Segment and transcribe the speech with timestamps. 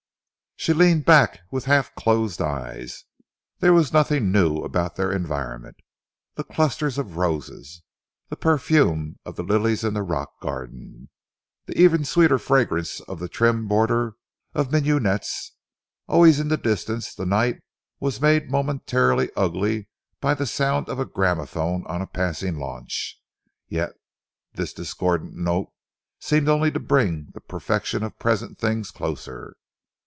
[0.57, 3.05] She leaned back with half closed eyes.
[3.61, 5.77] There was nothing new about their environment
[6.35, 7.81] the clusters of roses,
[8.29, 11.09] the perfume of the lilies in the rock garden,
[11.65, 14.13] the even sweeter fragrance of the trim border
[14.53, 15.27] of mignonette.
[16.07, 17.61] Away in the distance, the night
[17.99, 19.89] was made momentarily ugly
[20.19, 23.19] by the sound of a gramophone on a passing launch,
[23.67, 23.93] yet
[24.53, 25.71] this discordant note
[26.19, 29.55] seemed only to bring the perfection of present things closer.